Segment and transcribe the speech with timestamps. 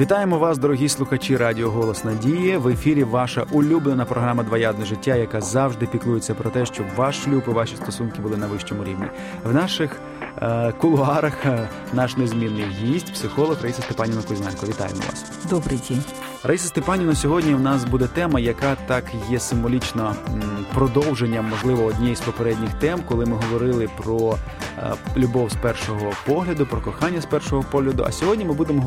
[0.00, 2.56] Вітаємо вас, дорогі слухачі Радіо Голос Надії.
[2.56, 7.42] В ефірі ваша улюблена програма Двоядне життя, яка завжди піклується про те, щоб ваш шлюб
[7.48, 9.06] і ваші стосунки були на вищому рівні.
[9.44, 9.90] В наших
[10.42, 14.66] е, кулуарах е, наш незмінний гість, психолог Раїса Степанівна Кузьменко.
[14.66, 15.24] Вітаємо вас.
[15.50, 16.02] Добрий день.
[16.44, 20.14] Раїса Степанівна, сьогодні в нас буде тема, яка так є символічно
[20.74, 24.36] продовженням, можливо, однієї з попередніх тем, коли ми говорили про
[24.78, 28.04] е, любов з першого погляду, про кохання з першого погляду.
[28.08, 28.82] А сьогодні ми будемо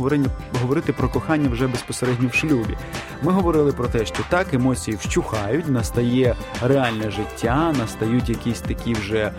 [0.62, 2.78] говорити про кохання вже безпосередньо в шлюбі.
[3.24, 9.32] Ми говорили про те, що так емоції вщухають, настає реальне життя, настають якісь такі вже.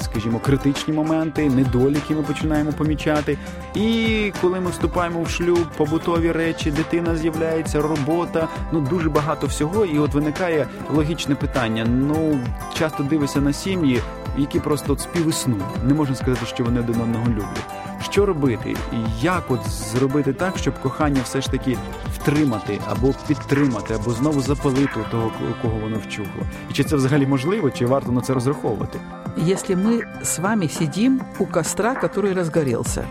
[0.00, 3.38] Скажімо, критичні моменти, недоліки ми починаємо помічати.
[3.74, 9.46] І коли ми вступаємо в шлюб, побутові речі, де дитина з'являється, робота, ну дуже багато
[9.46, 9.84] всього.
[9.84, 11.86] І от виникає логічне питання.
[11.88, 12.38] Ну
[12.74, 14.00] часто дивишся на сім'ї,
[14.38, 15.84] які просто от співіснують.
[15.84, 17.66] Не можна сказати, що вони один одного люблять.
[18.10, 18.76] Що робити,
[19.20, 21.76] як от зробити так, щоб кохання все ж таки
[22.14, 26.42] втримати або підтримати, або знову запалити того, кого воно вчухло?
[26.70, 28.98] І чи це взагалі можливо, чи варто на це розраховувати?
[29.36, 33.04] Якщо ми з вами сидимо у костра, який розгорівся.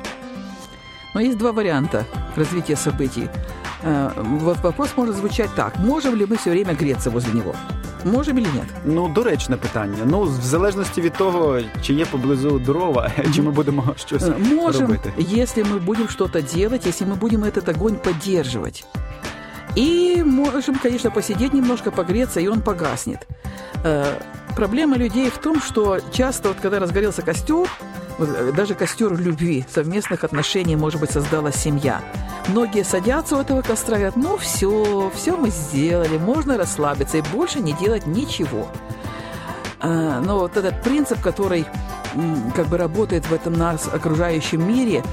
[1.15, 3.27] Ну, є два варіанти развития событий.
[3.83, 4.11] Э,
[4.63, 7.55] вопрос может звучать так: можем ли мы все время греться возле него?
[8.03, 8.65] Можем чи нет?
[8.85, 9.97] Ну, доречне питання.
[10.05, 14.37] Ну, в залежності від того, чи є поблизу дрова, чи ми будемо щось Можем,
[14.81, 15.13] робити.
[15.17, 18.83] Можемо, якщо ми будемо щось робити, якщо ми будемо цей огонь підтримувати.
[19.77, 23.27] И можем, конечно, посидеть немножко, погреться, и он погаснет.
[23.83, 24.05] Э,
[24.55, 27.67] проблема людей в том, что часто, вот когда разгорелся костер,
[28.19, 31.99] Э, даже костер любви, совместных отношений, может быть, создала семья.
[32.47, 37.23] Многие садятся у этого костра и говорят, ну все, все мы сделали, можно расслабиться и
[37.33, 38.67] больше не делать ничего.
[39.79, 41.65] А, но вот этот принцип, который
[42.55, 45.03] как бы работает в этом нас окружающем мире,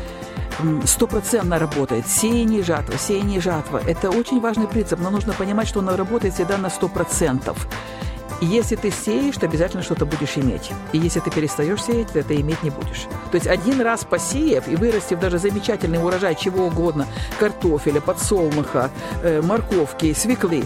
[0.84, 2.06] стопроцентно работает.
[2.06, 3.81] Сеяние и жатва, сеяние и жатва.
[3.84, 7.66] Это очень важный принцип, но нужно понимать, что он работает всегда на сто процентов.
[8.42, 10.72] И если ты сеешь, то обязательно что-то будешь иметь.
[10.92, 13.06] И если ты перестаешь сеять, то это иметь не будешь.
[13.30, 17.06] То есть один раз посеяв и вырастив даже замечательный урожай чего угодно,
[17.38, 18.91] картофеля, подсолнуха,
[19.22, 20.64] э, морковки, свеклы,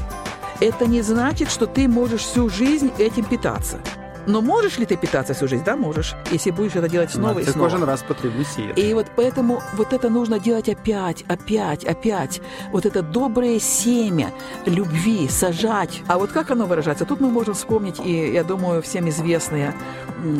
[0.59, 3.79] это не значит, что ты можешь всю жизнь этим питаться.
[4.27, 5.63] Но можешь ли ты питаться всю жизнь?
[5.65, 6.15] Да, можешь.
[6.33, 7.71] Если будешь это делать снова Но и снова.
[7.71, 12.41] каждый раз потреблюсь и И вот поэтому вот это нужно делать опять, опять, опять.
[12.73, 14.33] Вот это доброе семя
[14.67, 16.01] любви сажать.
[16.09, 17.05] А вот как оно выражается?
[17.05, 19.75] Тут мы можем вспомнить, и я думаю, всем известные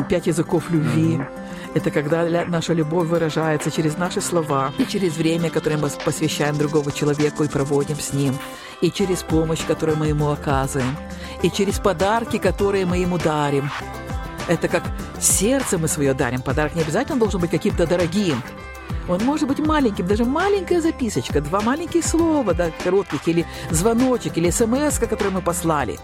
[0.09, 1.17] «Пять языков любви».
[1.19, 1.25] Mm-hmm
[1.73, 6.91] это когда наша любовь выражается через наши слова, и через время, которое мы посвящаем другому
[6.91, 8.35] человеку и проводим с ним,
[8.81, 10.95] и через помощь, которую мы ему оказываем,
[11.43, 13.69] и через подарки, которые мы ему дарим.
[14.47, 14.83] Это как
[15.19, 16.41] сердце мы свое дарим.
[16.41, 18.41] Подарок не обязательно должен быть каким-то дорогим.
[19.09, 24.49] Он может быть маленьким, даже маленькая записочка, два маленьких слова, да, коротких, или звоночек, или
[24.49, 25.97] смс, который мы послали.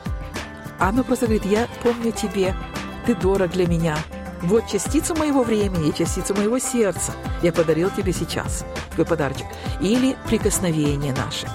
[0.80, 2.54] Оно просто говорит, я помню тебе,
[3.06, 3.98] ты дорог для меня,
[4.44, 8.66] вот частица моего времени и частицу моего сердца я подарил тебе сейчас.
[8.94, 9.48] твой подарочек.
[9.82, 11.48] Или прикосновение наше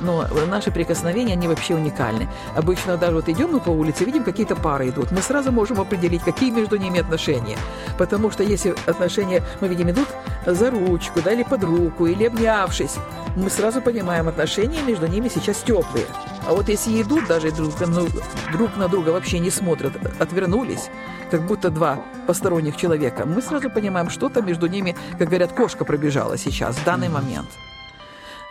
[0.00, 2.28] но э, наши прикосновения, они вообще уникальны.
[2.54, 6.22] Обычно даже вот идем мы по улице, видим, какие-то пары идут, мы сразу можем определить,
[6.22, 7.56] какие между ними отношения.
[7.96, 10.08] Потому что если отношения, мы видим, идут
[10.44, 12.96] за ручку, да, или под руку, или обнявшись,
[13.36, 16.06] мы сразу понимаем, отношения между ними сейчас теплые.
[16.46, 18.06] А вот если идут, даже друг, ну,
[18.52, 20.88] друг на друга вообще не смотрят, отвернулись,
[21.30, 26.38] как будто два посторонних человека, мы сразу понимаем, что-то между ними, как говорят, кошка пробежала
[26.38, 27.48] сейчас, в данный момент.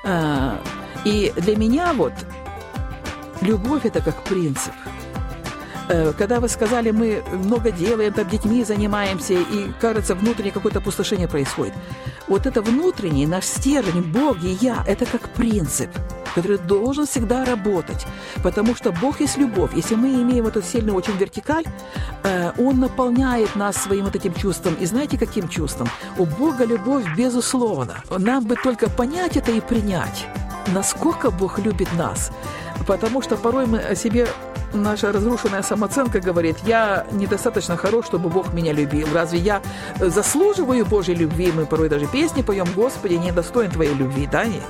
[0.05, 0.59] А,
[1.05, 2.13] и для меня вот
[3.41, 4.73] любовь– это как принцип–
[5.89, 11.27] Э, когда вы сказали, мы много делаем, там детьми занимаемся, и кажется, внутреннее какое-то опустошение
[11.27, 11.73] происходит.
[12.27, 15.89] Вот это внутренний наш стержень, Бог и я, это как принцип,
[16.35, 18.05] который должен всегда работать,
[18.43, 19.69] потому что Бог есть любовь.
[19.77, 21.63] Если мы имеем эту сильную очень вертикаль,
[22.23, 24.75] э, Он наполняет нас своим вот этим чувством.
[24.81, 25.89] И знаете, каким чувством?
[26.17, 27.93] У Бога любовь безусловно.
[28.19, 30.27] Нам бы только понять это и принять,
[30.73, 32.31] насколько Бог любит нас.
[32.87, 34.27] Потому что порой мы о себе
[34.73, 39.07] наша разрушенная самооценка говорит, я недостаточно хорош, чтобы Бог меня любил.
[39.13, 39.61] Разве я
[39.99, 41.51] э, заслуживаю Божьей любви?
[41.51, 44.45] Мы порой даже песни поем, Господи, недостоин Твоей любви, да?
[44.45, 44.61] Не,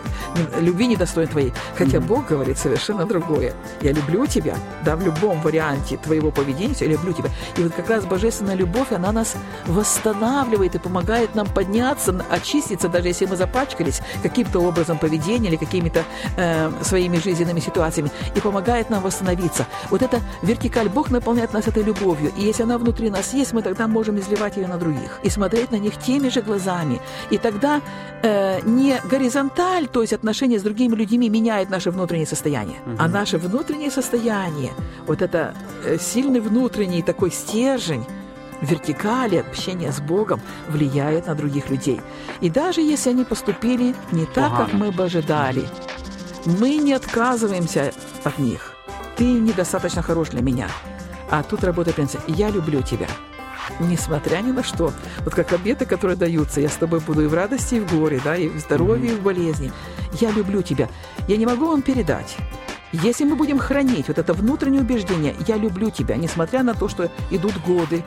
[0.61, 1.53] любви недостоин Твоей.
[1.77, 3.53] Хотя Бог говорит совершенно другое.
[3.81, 4.55] Я люблю Тебя,
[4.85, 7.29] да, в любом варианте Твоего поведения, я люблю Тебя.
[7.57, 9.33] И вот как раз Божественная любовь, она нас
[9.67, 16.03] восстанавливает и помогает нам подняться, очиститься, даже если мы запачкались каким-то образом поведения или какими-то
[16.37, 19.65] э, своими жизненными ситуациями, и помогает нам восстановиться.
[19.93, 22.31] Вот эта вертикаль Бог наполняет нас этой любовью.
[22.35, 25.71] И если она внутри нас есть, мы тогда можем изливать ее на других и смотреть
[25.71, 26.99] на них теми же глазами.
[27.29, 27.79] И тогда
[28.23, 32.95] э, не горизонталь, то есть отношения с другими людьми меняет наше внутреннее состояние, угу.
[32.97, 34.71] а наше внутреннее состояние,
[35.05, 35.53] вот это
[35.85, 38.03] э, сильный внутренний такой стержень,
[38.61, 42.01] вертикали общения с Богом влияет на других людей.
[42.41, 44.65] И даже если они поступили не так, Погано.
[44.65, 45.61] как мы бы ожидали,
[46.45, 47.91] мы не отказываемся
[48.23, 48.72] от них
[49.15, 50.67] ты недостаточно хорош для меня.
[51.29, 53.07] А тут работает принцип «я люблю тебя».
[53.79, 54.91] Несмотря ни на что.
[55.23, 58.19] Вот как обеты, которые даются, я с тобой буду и в радости, и в горе,
[58.23, 59.71] да, и в здоровье, и в болезни.
[60.19, 60.89] Я люблю тебя.
[61.27, 62.35] Я не могу вам передать.
[62.91, 67.09] Если мы будем хранить вот это внутреннее убеждение «я люблю тебя», несмотря на то, что
[67.31, 68.03] идут годы,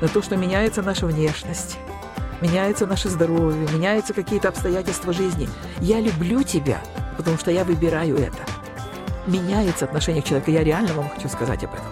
[0.00, 1.78] на то, что меняется наша внешность,
[2.40, 5.48] меняется наше здоровье, меняются какие-то обстоятельства жизни,
[5.80, 6.80] «я люблю тебя»,
[7.18, 8.38] потому что я выбираю это–
[9.26, 10.50] меняется отношение к человеку.
[10.50, 11.86] Я реально вам хочу сказать об этом.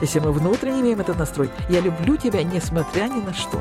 [0.00, 3.60] Если мы внутренне имеем этот настрой, я люблю тебя, несмотря ни на что.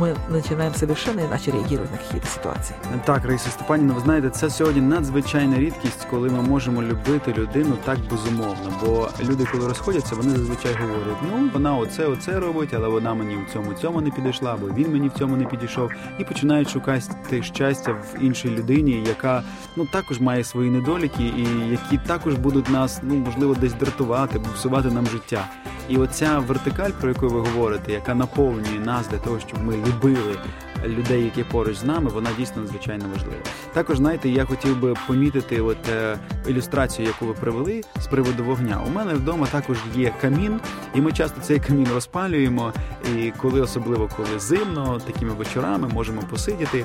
[0.00, 2.78] мы начинаем совершенно иначе реагировать на какие ситуації.
[3.04, 7.98] Так, Раїса Степанівна, ви знаєте, це сьогодні надзвичайна рідкість, коли ми можемо любити людину так
[8.10, 8.72] безумовно.
[8.80, 13.36] Бо люди, коли розходяться, вони зазвичай говорять: ну вона оце, оце робить, але вона мені
[13.36, 17.42] в цьому цьому не підійшла, або він мені в цьому не підійшов, і починають шукати
[17.42, 19.42] щастя в іншій людині, яка
[19.76, 24.88] ну також має свої недоліки, і які також будуть нас ну можливо десь дратувати, буксувати
[24.88, 25.44] нам життя.
[25.90, 30.38] І оця вертикаль, про яку ви говорите, яка наповнює нас для того, щоб ми любили
[30.86, 33.36] людей, які поруч з нами, вона дійсно надзвичайно важлива.
[33.72, 38.80] Також знаєте, я хотів би помітити, от е, ілюстрацію, яку ви привели з приводу вогня.
[38.86, 40.60] У мене вдома також є камін,
[40.94, 42.72] і ми часто цей камін розпалюємо.
[43.18, 46.84] І коли особливо коли зимно, такими вечорами можемо посидіти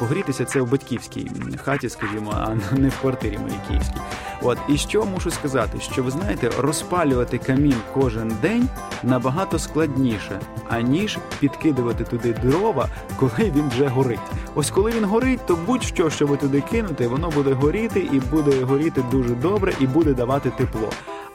[0.00, 1.30] погрітися це в батьківській
[1.64, 3.98] хаті, скажімо, а не в квартирі моїй київській.
[4.42, 8.68] От і що мушу сказати, що ви знаєте, розпалювати камін кожен день
[9.02, 10.40] набагато складніше,
[10.70, 12.88] аніж підкидувати туди дрова,
[13.20, 14.18] коли він вже горить.
[14.54, 18.64] Ось коли він горить, то будь-що, що ви туди кинете, воно буде горіти і буде
[18.64, 20.88] горіти дуже добре, і буде давати тепло.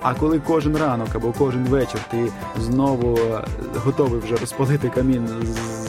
[0.03, 3.43] А коли кожен ранок або кожен вечір ти знову е,
[3.85, 5.81] готовий вже розпалити камін з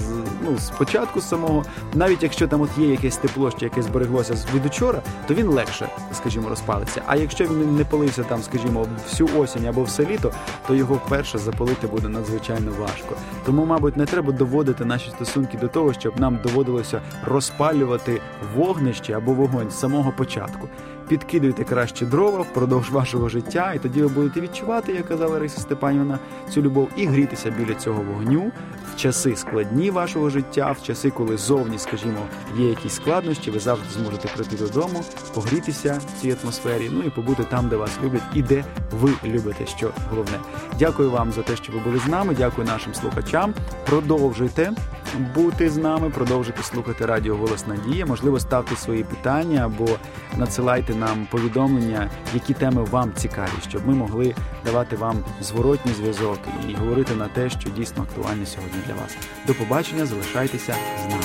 [0.44, 5.02] ну, спочатку самого, навіть якщо там от є якесь тепло, що яке збереглося від учора,
[5.28, 7.02] то він легше, скажімо, розпалиться.
[7.06, 10.32] А якщо він не палився там, скажімо, всю осінь або все літо,
[10.68, 13.16] то його вперше запалити буде надзвичайно важко.
[13.46, 18.20] Тому, мабуть, не треба доводити наші стосунки до того, щоб нам доводилося розпалювати
[18.56, 20.68] вогнище або вогонь з самого початку.
[21.08, 26.18] Підкидуйте краще дрова впродовж вашого життя, і тоді ви будете відчувати, як казала Лариса Степанівна,
[26.50, 28.52] цю любов і грітися біля цього вогню,
[28.96, 34.28] часи складні вашого життя, в часи, коли зовні, скажімо, є якісь складнощі, ви завжди зможете
[34.28, 35.04] прийти додому,
[35.34, 39.66] погрітися в цій атмосфері, ну і побути там, де вас люблять, і де ви любите.
[39.66, 40.38] Що головне,
[40.78, 42.34] дякую вам за те, що ви були з нами.
[42.38, 43.54] Дякую нашим слухачам.
[43.86, 44.72] Продовжуйте
[45.18, 48.06] бути з нами, продовжити слухати радіо Голос Надія.
[48.06, 49.88] Можливо, ставте свої питання або
[50.36, 56.38] надсилайте нам повідомлення, які теми вам цікаві, щоб ми могли давати вам зворотній зв'язок
[56.68, 59.16] і говорити на те, що дійсно актуальне сьогодні для вас.
[59.46, 60.74] До побачення, залишайтеся
[61.06, 61.22] з нами.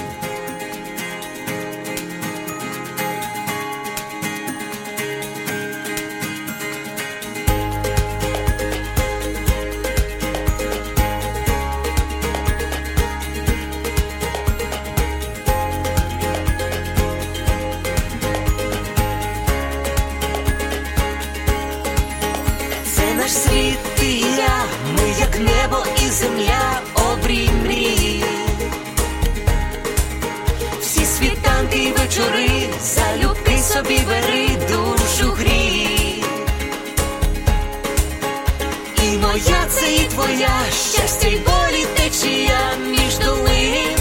[40.78, 43.98] щастя й болі течія між долин.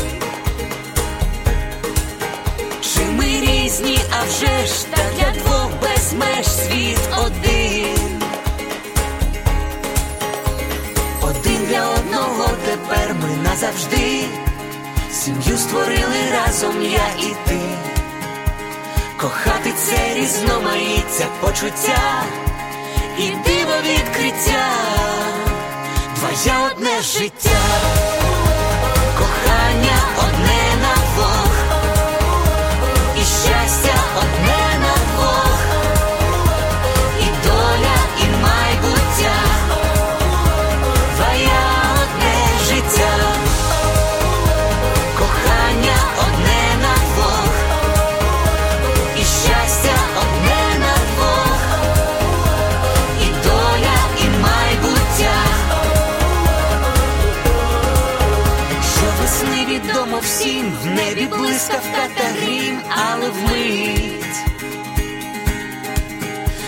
[2.80, 6.08] Чи ми різні, а вже ж та двох без
[6.66, 8.22] світ один,
[11.22, 14.24] один для одного тепер ми назавжди,
[15.12, 17.58] сім'ю створили разом я і ти.
[19.20, 22.22] Кохати це різноманіття почуття
[23.18, 24.68] і диво відкриття.
[26.26, 27.58] Твоє одне життя,
[29.18, 30.75] кохання одне.
[61.08, 64.36] небі блискавка та грім, але вмить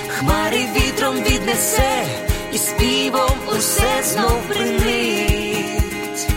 [0.08, 2.02] хмари вітром віднесе
[2.52, 6.28] і співом усе знов принить.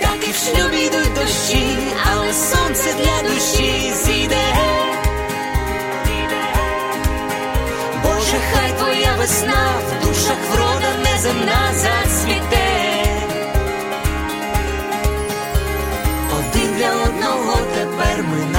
[0.00, 1.68] Так і в шлюбі йдуть дощі,
[2.12, 4.54] але сонце для душі зійде.
[8.02, 12.33] Боже, хай твоя весна в душах врода неземна зацвіте.